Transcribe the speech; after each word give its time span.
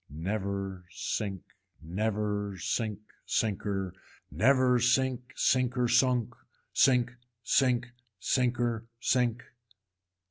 Never 0.09 0.85
sink, 0.89 1.43
never 1.79 2.57
sink 2.57 3.01
sinker, 3.23 3.93
never 4.31 4.79
sink 4.79 5.31
sinker 5.35 5.87
sunk, 5.87 6.33
sink 6.73 7.15
sink 7.43 7.91
sinker 8.19 8.87
sink. 8.99 9.43